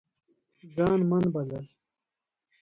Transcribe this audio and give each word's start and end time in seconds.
ځان 0.75 0.99
من 1.09 1.21
بلل 1.33 1.67